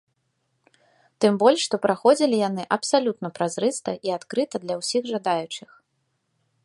Тым 1.25 1.33
больш, 1.43 1.59
што 1.67 1.75
праходзілі 1.83 2.39
яны 2.49 2.63
абсалютна 2.77 3.27
празрыста 3.37 3.91
і 4.09 4.17
адкрыта 4.17 4.55
для 4.65 4.75
ўсіх 4.81 5.03
жадаючых. 5.13 5.69